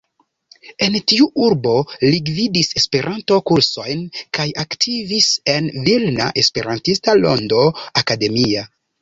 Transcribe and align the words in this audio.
En 0.83 0.95
tiu 1.11 1.25
urbo 1.47 1.73
li 2.03 2.21
gvidis 2.29 2.71
Esperanto-kursojn 2.81 4.01
kaj 4.39 4.47
aktivis 4.65 5.29
en 5.55 5.69
Vilna 5.91 6.33
Esperantista 6.45 7.17
Rondo 7.21 7.63
Akademia. 8.05 8.67